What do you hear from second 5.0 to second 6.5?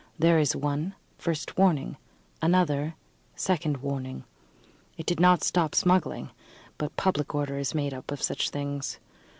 did not stop smuggling;